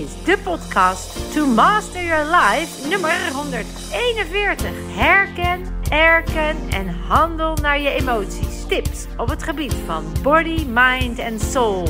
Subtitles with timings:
[0.00, 4.70] is de podcast To Master Your Life nummer 141.
[4.96, 8.66] Herken, erken en handel naar je emoties.
[8.68, 11.88] Tips op het gebied van body, mind en soul.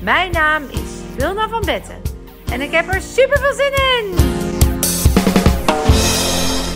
[0.00, 2.02] Mijn naam is Wilna van Betten
[2.52, 4.14] en ik heb er super veel zin in.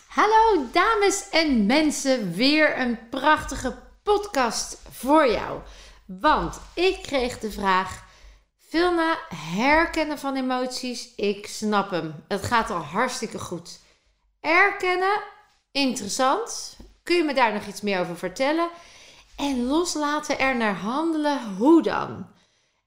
[0.07, 5.61] Hallo dames en mensen, weer een prachtige podcast voor jou.
[6.07, 8.05] Want ik kreeg de vraag
[8.77, 12.15] Vilna, herkennen van emoties, ik snap hem.
[12.29, 13.81] Het gaat al hartstikke goed.
[14.41, 15.23] Erkennen,
[15.73, 16.77] interessant.
[17.03, 18.69] Kun je me daar nog iets meer over vertellen?
[19.37, 22.27] En loslaten er naar handelen, hoe dan?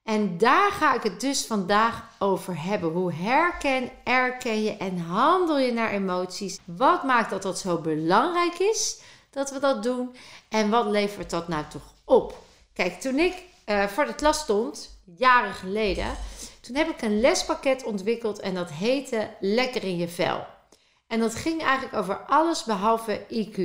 [0.02, 2.90] En daar ga ik het dus vandaag over hebben.
[2.90, 6.58] Hoe herken, erken je en handel je naar emoties?
[6.64, 9.00] Wat maakt dat dat zo belangrijk is
[9.30, 10.16] dat we dat doen?
[10.48, 12.38] En wat levert dat nou toch op?
[12.72, 16.16] Kijk, toen ik uh, voor de klas stond, jaren geleden,
[16.60, 20.46] toen heb ik een lespakket ontwikkeld en dat heette Lekker in je vel.
[21.06, 23.58] En dat ging eigenlijk over alles behalve IQ.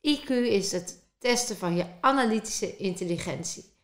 [0.00, 3.74] IQ is het testen van je analytische intelligentie.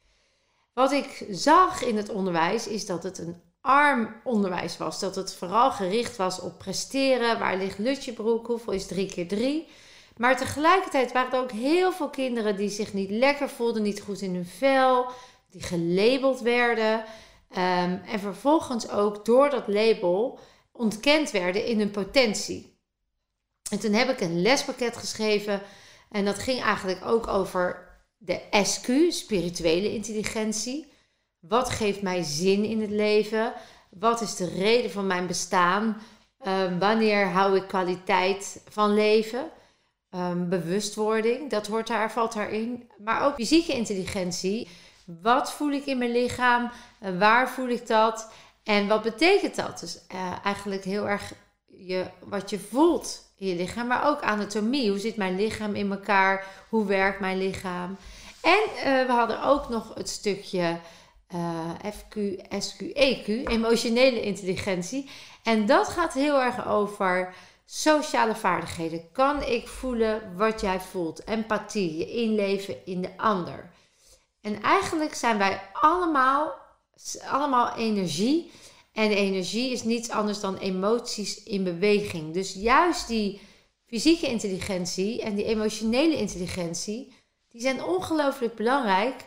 [0.74, 5.00] Wat ik zag in het onderwijs is dat het een arm onderwijs was.
[5.00, 7.38] Dat het vooral gericht was op presteren.
[7.38, 8.46] Waar ligt Lutjebroek?
[8.46, 9.68] Hoeveel is 3 keer 3?
[10.16, 14.20] Maar tegelijkertijd waren er ook heel veel kinderen die zich niet lekker voelden, niet goed
[14.20, 15.06] in hun vel,
[15.52, 17.04] die gelabeld werden.
[17.48, 20.38] Ehm, en vervolgens ook door dat label
[20.72, 22.78] ontkend werden in hun potentie.
[23.70, 25.62] En toen heb ik een lespakket geschreven.
[26.10, 30.92] En dat ging eigenlijk ook over de SQ, spirituele intelligentie.
[31.40, 33.52] Wat geeft mij zin in het leven?
[33.90, 36.02] Wat is de reden van mijn bestaan?
[36.46, 39.50] Um, wanneer hou ik kwaliteit van leven?
[40.10, 42.90] Um, bewustwording, dat hoort daar, valt daarin.
[42.98, 44.68] Maar ook fysieke intelligentie.
[45.22, 46.70] Wat voel ik in mijn lichaam?
[47.02, 48.32] Uh, waar voel ik dat?
[48.62, 49.80] En wat betekent dat?
[49.80, 51.32] Dus uh, eigenlijk heel erg
[51.66, 54.90] je, wat je voelt in je lichaam, maar ook anatomie.
[54.90, 56.46] Hoe zit mijn lichaam in elkaar?
[56.68, 57.96] Hoe werkt mijn lichaam?
[58.40, 60.78] En uh, we hadden ook nog het stukje
[61.84, 62.16] FQ,
[62.58, 65.10] SQ, EQ, emotionele intelligentie.
[65.42, 67.34] En dat gaat heel erg over
[67.64, 69.10] sociale vaardigheden.
[69.12, 71.24] Kan ik voelen wat jij voelt?
[71.26, 73.70] Empathie, je inleven in de ander.
[74.42, 76.54] En eigenlijk zijn wij allemaal,
[77.28, 78.50] allemaal energie.
[78.92, 82.34] En energie is niets anders dan emoties in beweging.
[82.34, 83.40] Dus juist die
[83.86, 87.12] fysieke intelligentie en die emotionele intelligentie,
[87.48, 89.24] die zijn ongelooflijk belangrijk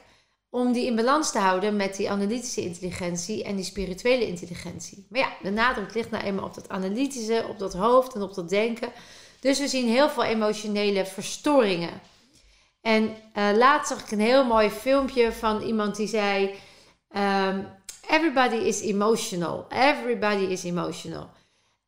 [0.50, 5.06] om die in balans te houden met die analytische intelligentie en die spirituele intelligentie.
[5.09, 8.34] Maar ja, de nadruk ligt nou eenmaal op dat analytische, op dat hoofd en op
[8.34, 8.92] dat denken.
[9.40, 12.02] Dus we zien heel veel emotionele verstoringen.
[12.85, 16.56] En uh, laatst zag ik een heel mooi filmpje van iemand die zei:
[17.16, 17.68] um,
[18.09, 19.66] Everybody is emotional.
[19.69, 21.29] Everybody is emotional.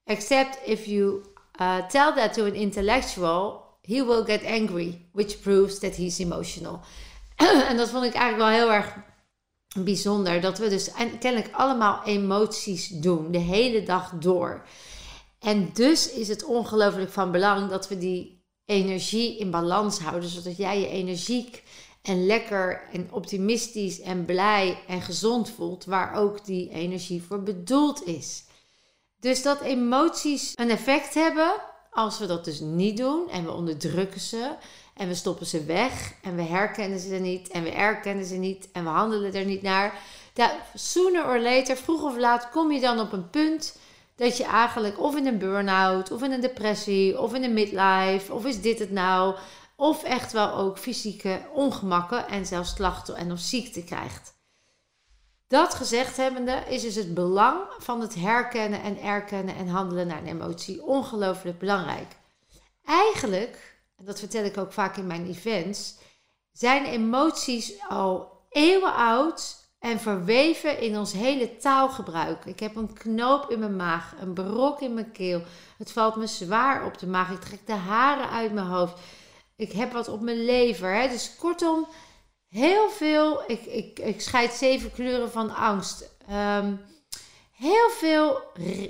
[0.04, 1.22] Except if you
[1.62, 6.80] uh, tell that to an intellectual, he will get angry, which proves that he's emotional.
[7.70, 8.96] en dat vond ik eigenlijk wel heel erg
[9.84, 10.42] bijzonder.
[10.42, 14.66] Dat we dus kennelijk allemaal emoties doen, de hele dag door.
[15.40, 18.37] En dus is het ongelooflijk van belang dat we die
[18.68, 21.64] energie in balans houden, zodat jij je energiek
[22.02, 28.06] en lekker en optimistisch en blij en gezond voelt, waar ook die energie voor bedoeld
[28.06, 28.44] is.
[29.20, 31.52] Dus dat emoties een effect hebben,
[31.92, 34.56] als we dat dus niet doen en we onderdrukken ze
[34.94, 38.70] en we stoppen ze weg en we herkennen ze niet en we erkennen ze niet
[38.72, 40.02] en we handelen er niet naar.
[40.34, 43.78] Ja, sooner or later, vroeg of laat, kom je dan op een punt
[44.18, 48.34] dat je eigenlijk of in een burn-out of in een depressie of in een midlife
[48.34, 49.36] of is dit het nou
[49.76, 54.36] of echt wel ook fysieke ongemakken en zelfs klachten en of ziekte krijgt.
[55.48, 60.18] Dat gezegd hebbende is dus het belang van het herkennen en erkennen en handelen naar
[60.18, 62.16] een emotie ongelooflijk belangrijk.
[62.86, 65.96] Eigenlijk en dat vertel ik ook vaak in mijn events,
[66.52, 72.46] zijn emoties al eeuwen oud en verweven in ons hele taalgebruik.
[72.46, 75.42] Ik heb een knoop in mijn maag, een brok in mijn keel.
[75.78, 77.32] Het valt me zwaar op de maag.
[77.32, 79.00] Ik trek de haren uit mijn hoofd.
[79.56, 80.96] Ik heb wat op mijn lever.
[80.96, 81.08] Hè?
[81.08, 81.88] Dus kortom,
[82.48, 83.44] heel veel.
[83.48, 86.10] Ik, ik, ik scheid zeven kleuren van angst.
[86.32, 86.82] Um,
[87.52, 88.42] heel veel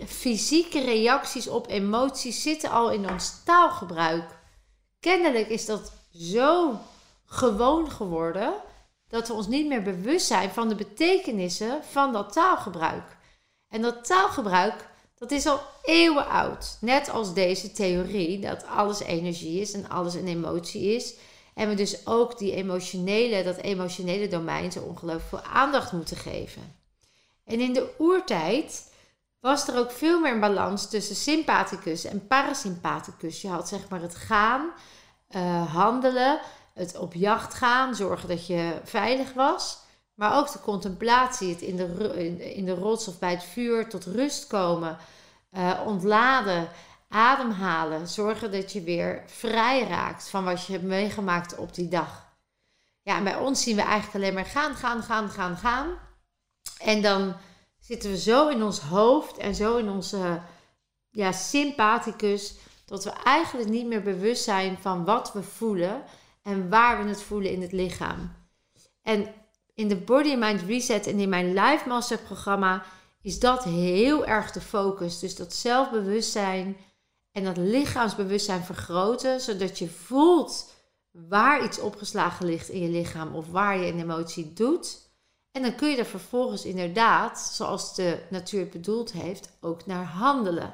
[0.06, 4.40] fysieke reacties op emoties zitten al in ons taalgebruik.
[5.00, 6.80] Kennelijk is dat zo
[7.26, 8.54] gewoon geworden
[9.08, 13.18] dat we ons niet meer bewust zijn van de betekenissen van dat taalgebruik.
[13.70, 16.78] En dat taalgebruik, dat is al eeuwen oud.
[16.82, 21.16] Net als deze theorie dat alles energie is en alles een emotie is.
[21.54, 26.76] En we dus ook die emotionele, dat emotionele domein zo ongelooflijk veel aandacht moeten geven.
[27.46, 28.92] En in de oertijd
[29.40, 33.42] was er ook veel meer een balans tussen sympathicus en parasympathicus.
[33.42, 34.72] Je had zeg maar het gaan,
[35.30, 36.40] uh, handelen,
[36.78, 39.78] het op jacht gaan, zorgen dat je veilig was.
[40.14, 44.06] Maar ook de contemplatie, het in de, in de rots of bij het vuur tot
[44.06, 44.98] rust komen,
[45.52, 46.70] uh, ontladen,
[47.10, 52.26] ademhalen, zorgen dat je weer vrij raakt van wat je hebt meegemaakt op die dag.
[53.02, 55.98] Ja, en bij ons zien we eigenlijk alleen maar gaan, gaan, gaan, gaan, gaan.
[56.78, 57.36] En dan
[57.80, 60.42] zitten we zo in ons hoofd en zo in onze
[61.10, 66.04] ja, sympathicus, dat we eigenlijk niet meer bewust zijn van wat we voelen
[66.48, 68.32] en waar we het voelen in het lichaam.
[69.02, 69.34] En
[69.74, 72.84] in de Body Mind Reset en in mijn Live Master programma
[73.22, 75.20] is dat heel erg de focus.
[75.20, 76.78] Dus dat zelfbewustzijn
[77.32, 80.74] en dat lichaamsbewustzijn vergroten, zodat je voelt
[81.12, 85.10] waar iets opgeslagen ligt in je lichaam of waar je een emotie doet.
[85.52, 90.74] En dan kun je er vervolgens inderdaad, zoals de natuur bedoeld heeft, ook naar handelen.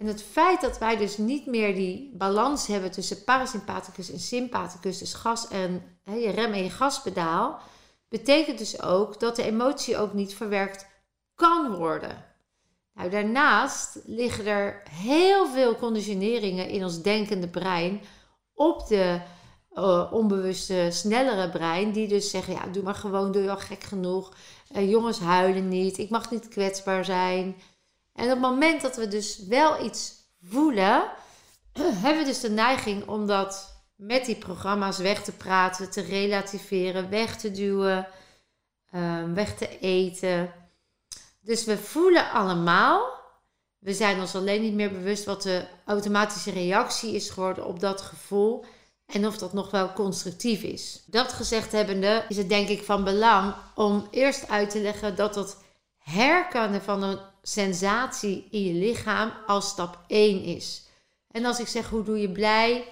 [0.00, 4.98] En het feit dat wij dus niet meer die balans hebben tussen parasympathicus en sympathicus,
[4.98, 7.60] dus gas en je rem en je gaspedaal,
[8.08, 10.86] betekent dus ook dat de emotie ook niet verwerkt
[11.34, 12.24] kan worden.
[12.94, 18.00] Nou, daarnaast liggen er heel veel conditioneringen in ons denkende brein
[18.54, 19.20] op de
[19.72, 21.92] uh, onbewuste, snellere brein.
[21.92, 24.32] Die dus zeggen, ja, doe maar gewoon, doe je al gek genoeg.
[24.76, 27.56] Uh, jongens huilen niet, ik mag niet kwetsbaar zijn.
[28.20, 31.02] En op het moment dat we dus wel iets voelen,
[32.02, 37.10] hebben we dus de neiging om dat met die programma's weg te praten, te relativeren,
[37.10, 38.06] weg te duwen,
[38.94, 40.52] uh, weg te eten.
[41.40, 43.18] Dus we voelen allemaal.
[43.78, 48.00] We zijn ons alleen niet meer bewust wat de automatische reactie is geworden op dat
[48.00, 48.64] gevoel
[49.06, 51.02] en of dat nog wel constructief is.
[51.06, 55.34] Dat gezegd hebbende is het denk ik van belang om eerst uit te leggen dat
[55.34, 55.56] het
[55.98, 60.82] herkennen van een sensatie in je lichaam als stap 1 is.
[61.30, 62.84] En als ik zeg hoe doe je blij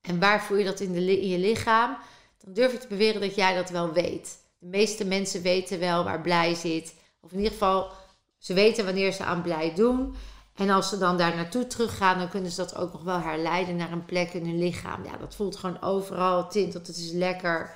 [0.00, 1.96] en waar voel je dat in, de, je lichaam,
[2.44, 4.38] dan durf ik te beweren dat jij dat wel weet.
[4.58, 6.94] De meeste mensen weten wel waar blij zit.
[7.20, 7.90] Of in ieder geval,
[8.38, 10.14] ze weten wanneer ze aan blij doen.
[10.54, 13.76] En als ze dan daar naartoe teruggaan, dan kunnen ze dat ook nog wel herleiden
[13.76, 15.04] naar een plek in hun lichaam.
[15.04, 17.74] Ja, dat voelt gewoon overal tintelt, het is lekker.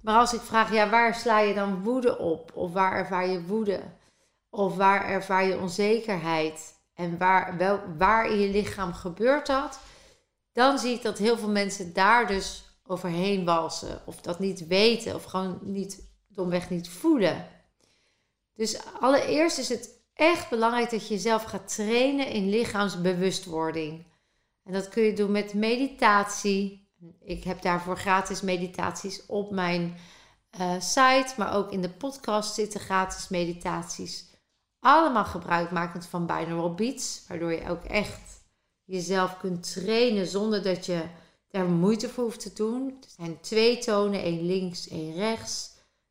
[0.00, 2.50] Maar als ik vraag, ja, waar sla je dan woede op?
[2.54, 3.80] Of waar ervaar je woede?
[4.50, 6.74] Of waar ervaar je onzekerheid?
[6.94, 9.80] En waar, wel, waar in je lichaam gebeurt dat?
[10.52, 14.02] Dan zie ik dat heel veel mensen daar dus overheen walsen.
[14.04, 15.14] Of dat niet weten.
[15.14, 17.46] Of gewoon niet, domweg niet voelen.
[18.54, 24.06] Dus allereerst is het echt belangrijk dat je jezelf gaat trainen in lichaamsbewustwording.
[24.64, 26.88] En dat kun je doen met meditatie.
[27.20, 29.96] Ik heb daarvoor gratis meditaties op mijn
[30.60, 34.29] uh, site, maar ook in de podcast zitten gratis meditaties.
[34.80, 38.40] Allemaal gebruikmakend van binaural beats, waardoor je ook echt
[38.84, 41.02] jezelf kunt trainen zonder dat je
[41.48, 42.88] daar moeite voor hoeft te doen.
[42.88, 45.70] Er zijn twee tonen, één links, één rechts.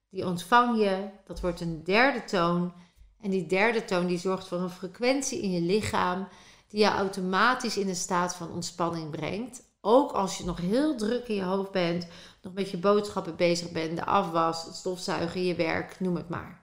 [0.10, 1.10] Die ontvang je.
[1.26, 2.74] Dat wordt een derde toon.
[3.22, 6.28] En die derde toon die zorgt voor een frequentie in je lichaam
[6.68, 9.64] die je automatisch in een staat van ontspanning brengt.
[9.82, 12.08] Ook als je nog heel druk in je hoofd bent,
[12.42, 16.62] nog met je boodschappen bezig bent, de afwas, het stofzuigen, je werk, noem het maar.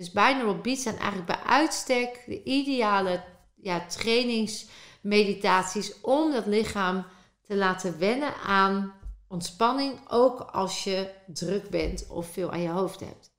[0.00, 7.04] Dus binaural beats zijn eigenlijk bij uitstek de ideale ja, trainingsmeditaties om dat lichaam
[7.42, 8.94] te laten wennen aan
[9.28, 13.32] ontspanning, ook als je druk bent of veel aan je hoofd hebt.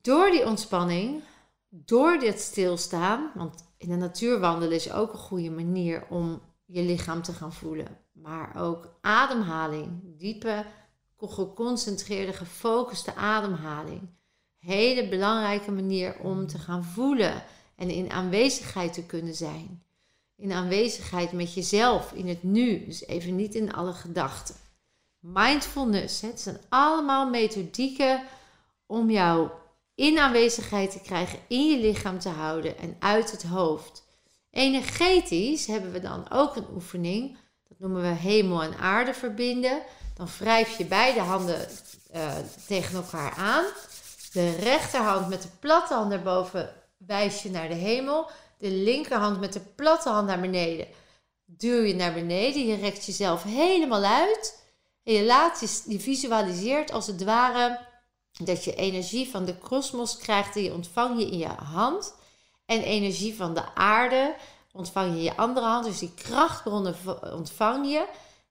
[0.00, 1.22] Door die ontspanning,
[1.68, 6.82] door dit stilstaan, want in de natuur wandelen is ook een goede manier om je
[6.82, 7.98] lichaam te gaan voelen.
[8.12, 10.64] Maar ook ademhaling, diepe,
[11.16, 14.14] geconcentreerde, gefocuste ademhaling.
[14.66, 17.42] Hele belangrijke manier om te gaan voelen
[17.76, 19.82] en in aanwezigheid te kunnen zijn.
[20.36, 24.54] In aanwezigheid met jezelf, in het nu, dus even niet in alle gedachten.
[25.20, 28.22] Mindfulness, het zijn allemaal methodieken
[28.86, 29.48] om jou
[29.94, 34.04] in aanwezigheid te krijgen, in je lichaam te houden en uit het hoofd.
[34.50, 37.36] Energetisch hebben we dan ook een oefening,
[37.68, 39.82] dat noemen we hemel en aarde verbinden.
[40.14, 41.68] Dan wrijf je beide handen
[42.14, 42.32] uh,
[42.66, 43.64] tegen elkaar aan.
[44.36, 48.30] De rechterhand met de platte hand erboven wijs je naar de hemel.
[48.58, 50.86] De linkerhand met de platte hand naar beneden
[51.44, 52.66] duw je naar beneden.
[52.66, 54.62] Je rekt jezelf helemaal uit.
[55.04, 57.78] En je laat je, je visualiseert als het ware
[58.44, 62.14] dat je energie van de kosmos krijgt, die ontvang je in je hand.
[62.66, 64.34] En energie van de aarde
[64.72, 65.84] ontvang je in je andere hand.
[65.84, 66.94] Dus die krachtbronnen
[67.32, 68.06] ontvang je.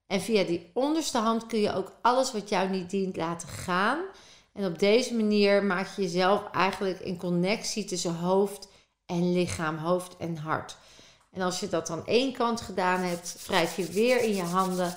[0.08, 4.00] En via die onderste hand kun je ook alles wat jou niet dient laten gaan.
[4.56, 8.68] En op deze manier maak je jezelf eigenlijk een connectie tussen hoofd
[9.06, 10.78] en lichaam, hoofd en hart.
[11.32, 14.96] En als je dat aan één kant gedaan hebt, wrijf je weer in je handen.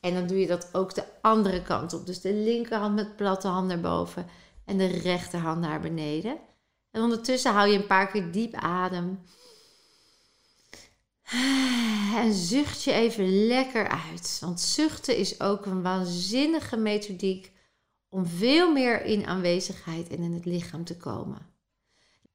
[0.00, 2.06] En dan doe je dat ook de andere kant op.
[2.06, 4.26] Dus de linkerhand met platte hand naar boven
[4.64, 6.38] en de rechterhand naar beneden.
[6.90, 9.22] En ondertussen hou je een paar keer diep adem.
[12.14, 14.38] En zucht je even lekker uit.
[14.40, 17.52] Want zuchten is ook een waanzinnige methodiek
[18.10, 21.48] om veel meer in aanwezigheid en in het lichaam te komen.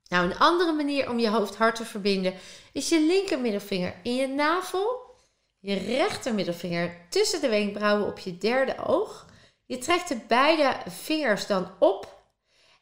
[0.08, 2.34] Nou, een andere manier om je hoofd-hart te verbinden
[2.72, 5.16] is je linkermiddelvinger in je navel,
[5.60, 9.26] je rechtermiddelvinger tussen de wenkbrauwen op je derde oog.
[9.66, 12.16] Je trekt de beide vingers dan op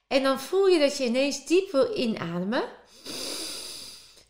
[0.08, 2.64] en dan voel je dat je ineens diep wil inademen.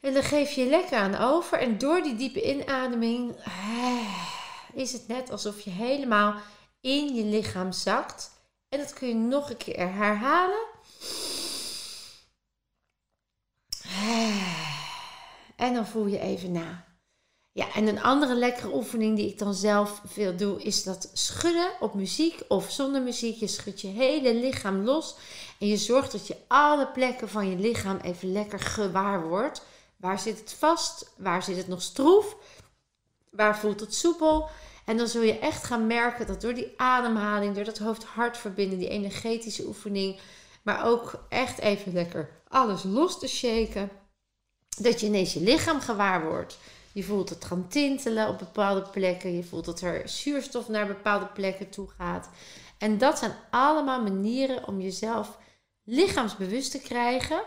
[0.02, 1.60] En dan geef je lekker aan over.
[1.60, 4.26] En door die diepe inademing eh,
[4.74, 6.36] is het net alsof je helemaal
[6.82, 8.32] in je lichaam zakt.
[8.74, 10.66] En dat kun je nog een keer herhalen.
[15.56, 16.86] En dan voel je even na.
[17.52, 21.72] Ja, en een andere lekkere oefening die ik dan zelf veel doe, is dat schudden
[21.80, 23.36] op muziek of zonder muziek.
[23.36, 25.16] Je schudt je hele lichaam los
[25.60, 29.66] en je zorgt dat je alle plekken van je lichaam even lekker gewaar wordt.
[29.96, 31.12] Waar zit het vast?
[31.18, 32.36] Waar zit het nog stroef?
[33.30, 34.50] Waar voelt het soepel?
[34.86, 38.80] En dan zul je echt gaan merken dat door die ademhaling, door dat hoofd-hart verbinden,
[38.80, 40.20] die energetische oefening,
[40.64, 43.90] maar ook echt even lekker alles los te shaken,
[44.78, 46.58] dat je ineens je lichaam gewaar wordt.
[46.94, 49.36] Je voelt het gaan tintelen op bepaalde plekken.
[49.36, 52.30] Je voelt dat er zuurstof naar bepaalde plekken toe gaat.
[52.78, 55.38] En dat zijn allemaal manieren om jezelf
[55.84, 57.44] lichaamsbewust te krijgen.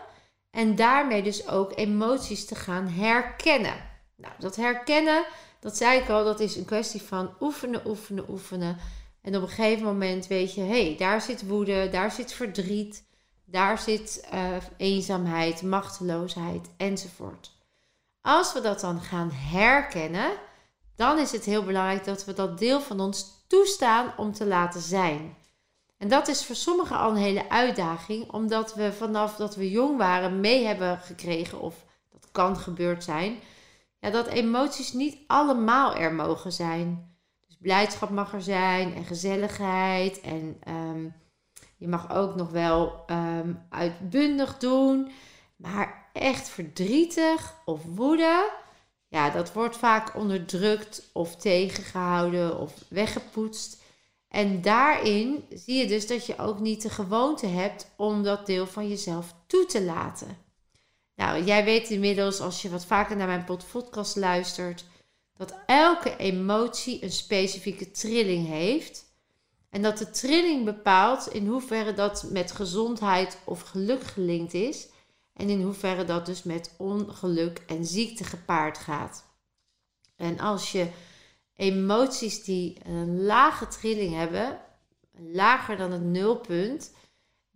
[0.51, 3.75] En daarmee dus ook emoties te gaan herkennen.
[4.17, 5.25] Nou, dat herkennen,
[5.59, 8.77] dat zei ik al, dat is een kwestie van oefenen, oefenen, oefenen.
[9.21, 13.03] En op een gegeven moment weet je, hé, hey, daar zit woede, daar zit verdriet,
[13.45, 17.51] daar zit uh, eenzaamheid, machteloosheid enzovoort.
[18.21, 20.31] Als we dat dan gaan herkennen,
[20.95, 24.81] dan is het heel belangrijk dat we dat deel van ons toestaan om te laten
[24.81, 25.35] zijn.
[25.97, 29.97] En dat is voor sommigen al een hele uitdaging, omdat we vanaf dat we jong
[29.97, 31.75] waren mee hebben gekregen, of
[32.09, 33.39] dat kan gebeurd zijn,
[34.11, 37.15] dat emoties niet allemaal er mogen zijn.
[37.47, 41.13] Dus blijdschap mag er zijn en gezelligheid en um,
[41.77, 45.11] je mag ook nog wel um, uitbundig doen,
[45.55, 48.51] maar echt verdrietig of woede,
[49.07, 53.81] ja, dat wordt vaak onderdrukt of tegengehouden of weggepoetst.
[54.27, 58.67] En daarin zie je dus dat je ook niet de gewoonte hebt om dat deel
[58.67, 60.46] van jezelf toe te laten.
[61.17, 64.85] Nou, jij weet inmiddels, als je wat vaker naar mijn podcast luistert,
[65.37, 69.05] dat elke emotie een specifieke trilling heeft.
[69.69, 74.87] En dat de trilling bepaalt in hoeverre dat met gezondheid of geluk gelinkt is.
[75.33, 79.25] En in hoeverre dat dus met ongeluk en ziekte gepaard gaat.
[80.15, 80.87] En als je
[81.55, 84.59] emoties die een lage trilling hebben,
[85.11, 86.91] lager dan het nulpunt,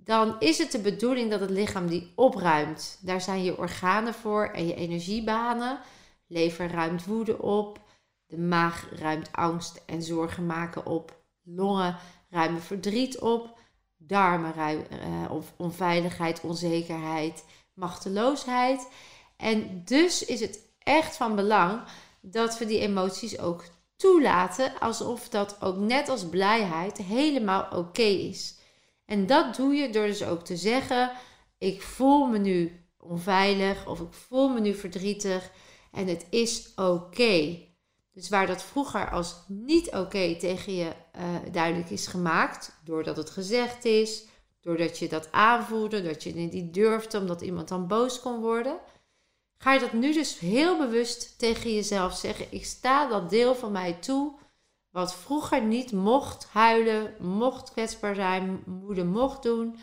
[0.03, 3.00] dan is het de bedoeling dat het lichaam die opruimt.
[3.01, 5.79] Daar zijn je organen voor en je energiebanen.
[6.27, 7.79] Lever ruimt woede op.
[8.25, 11.24] De maag ruimt angst en zorgen maken op.
[11.43, 11.98] Longen
[12.29, 13.60] ruimen verdriet op.
[13.98, 18.88] Darmen ruimen uh, onveiligheid, onzekerheid, machteloosheid.
[19.38, 21.81] En dus is het echt van belang
[22.22, 23.63] dat we die emoties ook
[23.96, 28.60] toelaten alsof dat ook net als blijheid helemaal oké is.
[29.05, 31.12] En dat doe je door dus ook te zeggen:
[31.58, 35.51] ik voel me nu onveilig of ik voel me nu verdrietig
[35.91, 37.70] en het is oké.
[38.13, 43.29] Dus waar dat vroeger als niet oké tegen je uh, duidelijk is gemaakt, doordat het
[43.29, 44.25] gezegd is,
[44.62, 48.79] doordat je dat aanvoelde, dat je het niet durfde omdat iemand dan boos kon worden,
[49.58, 52.46] ga je dat nu dus heel bewust tegen jezelf zeggen.
[52.50, 54.34] Ik sta dat deel van mij toe
[54.91, 59.79] wat vroeger niet mocht huilen, mocht kwetsbaar zijn, moeder mocht doen.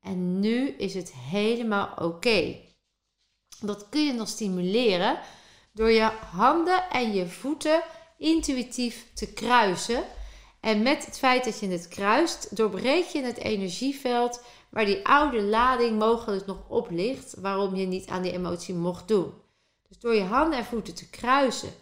[0.00, 2.56] En nu is het helemaal oké.
[3.60, 5.18] Dat kun je nog stimuleren
[5.72, 7.82] door je handen en je voeten
[8.18, 10.04] intuïtief te kruisen.
[10.60, 15.42] En met het feit dat je het kruist, doorbreek je het energieveld waar die oude
[15.42, 19.32] lading mogelijk nog op ligt, waarom je niet aan die emotie mocht doen.
[19.88, 21.72] Dus door je handen en voeten te kruisen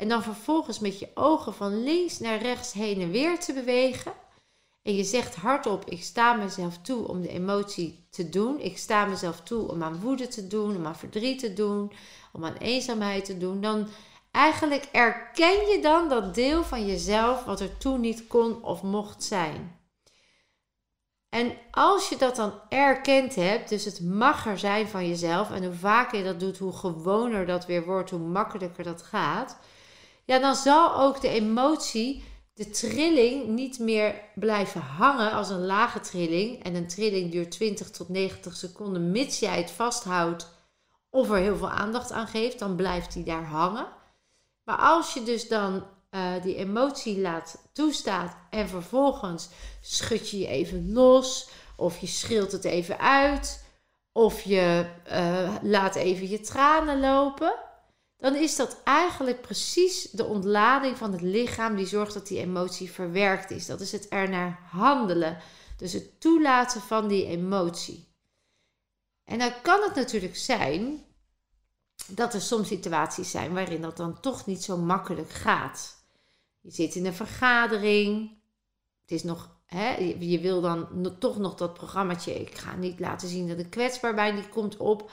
[0.00, 4.12] en dan vervolgens met je ogen van links naar rechts heen en weer te bewegen.
[4.82, 8.60] En je zegt hardop: Ik sta mezelf toe om de emotie te doen.
[8.60, 11.92] Ik sta mezelf toe om aan woede te doen, om aan verdriet te doen,
[12.32, 13.60] om aan eenzaamheid te doen.
[13.60, 13.88] Dan
[14.30, 19.22] eigenlijk erken je dan dat deel van jezelf wat er toen niet kon of mocht
[19.22, 19.78] zijn.
[21.28, 25.64] En als je dat dan erkend hebt, dus het mag er zijn van jezelf, en
[25.64, 29.58] hoe vaker je dat doet, hoe gewoner dat weer wordt, hoe makkelijker dat gaat,
[30.30, 36.00] ja, dan zal ook de emotie, de trilling, niet meer blijven hangen als een lage
[36.00, 36.62] trilling.
[36.62, 40.48] En een trilling duurt 20 tot 90 seconden, mits jij het vasthoudt
[41.08, 43.86] of er heel veel aandacht aan geeft, dan blijft die daar hangen.
[44.64, 49.48] Maar als je dus dan uh, die emotie laat toestaat en vervolgens
[49.80, 53.64] schud je je even los of je schreeuwt het even uit
[54.12, 57.54] of je uh, laat even je tranen lopen,
[58.20, 62.90] dan is dat eigenlijk precies de ontlading van het lichaam die zorgt dat die emotie
[62.92, 63.66] verwerkt is.
[63.66, 65.38] Dat is het ernaar handelen,
[65.76, 68.08] dus het toelaten van die emotie.
[69.24, 71.04] En dan kan het natuurlijk zijn
[72.06, 76.04] dat er soms situaties zijn waarin dat dan toch niet zo makkelijk gaat.
[76.60, 78.38] Je zit in een vergadering.
[79.00, 82.40] Het is nog, hè, je wil dan toch nog dat programmaatje.
[82.40, 85.10] Ik ga niet laten zien dat ik kwetsbaar ben, die komt op.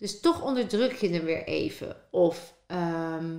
[0.00, 1.96] Dus toch onderdruk je hem weer even.
[2.10, 3.38] Of ehm,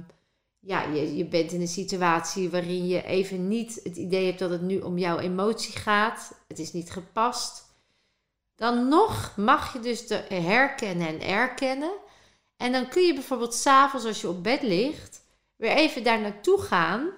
[0.60, 4.50] ja, je, je bent in een situatie waarin je even niet het idee hebt dat
[4.50, 6.42] het nu om jouw emotie gaat.
[6.48, 7.66] Het is niet gepast.
[8.56, 11.92] Dan nog mag je dus de herkennen en erkennen.
[12.58, 15.22] En dan kun je bijvoorbeeld s'avonds als je op bed ligt,
[15.56, 17.10] weer even daar naartoe gaan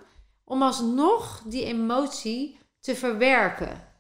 [0.43, 3.92] om alsnog die emotie te verwerken.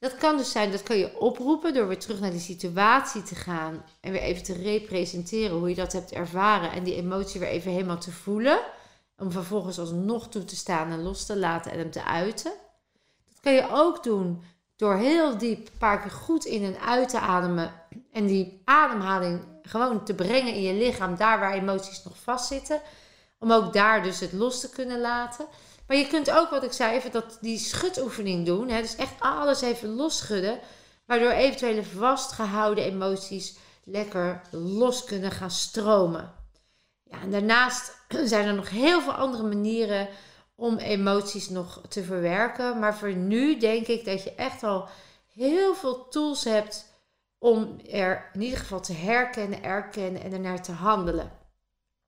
[0.00, 3.34] Dat kan dus zijn, dat kan je oproepen door weer terug naar die situatie te
[3.34, 7.48] gaan en weer even te representeren hoe je dat hebt ervaren en die emotie weer
[7.48, 8.60] even helemaal te voelen.
[9.16, 12.52] Om vervolgens alsnog toe te staan en los te laten en hem te uiten.
[13.28, 14.42] Dat kan je ook doen
[14.76, 17.72] door heel diep een paar keer goed in en uit te ademen
[18.12, 22.80] en die ademhaling gewoon te brengen in je lichaam, daar waar emoties nog vastzitten.
[23.38, 25.46] Om ook daar dus het los te kunnen laten.
[25.90, 28.68] Maar je kunt ook, wat ik zei, even dat, die schudoefening doen.
[28.68, 28.80] Hè?
[28.80, 30.60] Dus echt alles even losschudden.
[31.06, 36.34] Waardoor eventuele vastgehouden emoties lekker los kunnen gaan stromen.
[37.04, 40.08] Ja, en daarnaast zijn er nog heel veel andere manieren
[40.54, 42.78] om emoties nog te verwerken.
[42.78, 44.88] Maar voor nu denk ik dat je echt al
[45.32, 46.86] heel veel tools hebt
[47.38, 51.32] om er in ieder geval te herkennen, erkennen en ernaar te handelen.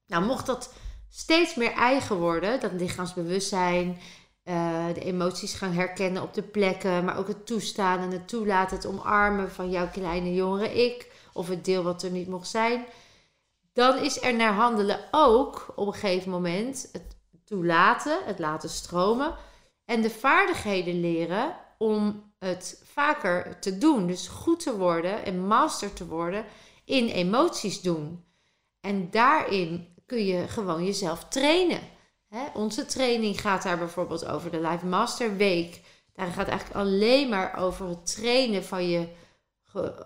[0.07, 0.73] Nou, mocht dat
[1.15, 2.61] steeds meer eigen worden.
[2.61, 4.01] Dat lichaamsbewustzijn,
[4.45, 8.77] uh, de emoties gaan herkennen op de plekken, maar ook het toestaan en het toelaten,
[8.77, 12.85] het omarmen van jouw kleine jongere ik, of het deel wat er niet mocht zijn.
[13.73, 19.35] Dan is er naar handelen ook op een gegeven moment het toelaten, het laten stromen
[19.85, 24.07] en de vaardigheden leren om het vaker te doen.
[24.07, 26.45] Dus goed te worden en master te worden
[26.85, 28.25] in emoties doen.
[28.81, 31.81] En daarin kun je gewoon jezelf trainen.
[32.29, 32.41] Hè?
[32.55, 35.81] Onze training gaat daar bijvoorbeeld over de Life Master Week.
[36.15, 39.09] Daar gaat eigenlijk alleen maar over het trainen van je,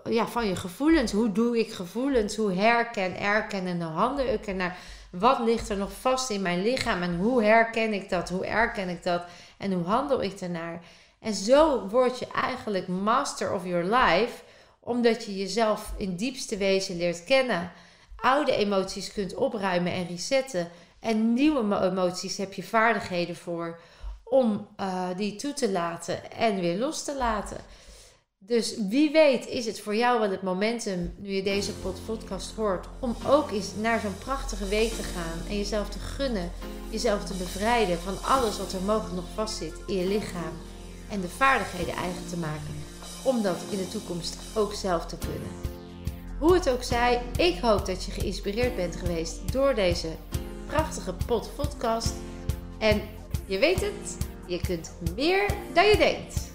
[0.03, 1.11] ja, van je gevoelens.
[1.11, 2.35] Hoe doe ik gevoelens?
[2.35, 4.77] Hoe herken, erken en handel ik ernaar?
[5.11, 8.29] Wat ligt er nog vast in mijn lichaam en hoe herken ik dat?
[8.29, 9.23] Hoe erken ik dat?
[9.57, 10.83] En hoe handel ik ernaar?
[11.19, 14.43] En zo word je eigenlijk master of your life,
[14.79, 17.71] omdat je jezelf in diepste wezen leert kennen
[18.21, 20.69] oude emoties kunt opruimen en resetten.
[20.99, 23.79] En nieuwe emoties heb je vaardigheden voor
[24.23, 27.57] om uh, die toe te laten en weer los te laten.
[28.39, 31.73] Dus wie weet is het voor jou wel het momentum, nu je deze
[32.05, 36.51] podcast hoort, om ook eens naar zo'n prachtige week te gaan en jezelf te gunnen,
[36.89, 40.53] jezelf te bevrijden van alles wat er mogelijk nog vastzit in je lichaam
[41.09, 42.83] en de vaardigheden eigen te maken,
[43.23, 45.76] om dat in de toekomst ook zelf te kunnen.
[46.39, 50.07] Hoe het ook zij, ik hoop dat je geïnspireerd bent geweest door deze
[50.67, 51.13] prachtige
[51.55, 52.13] podcast.
[52.77, 53.01] En
[53.45, 56.46] je weet het, je kunt meer dan je denkt.